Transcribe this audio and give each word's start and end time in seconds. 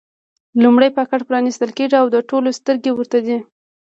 لومړی 0.63 0.89
پاکټ 0.97 1.21
پرانېستل 1.29 1.71
کېږي 1.77 1.95
او 2.01 2.07
د 2.11 2.17
ټولو 2.29 2.49
سترګې 2.59 2.91
ورته 2.93 3.19
دي. 3.25 3.37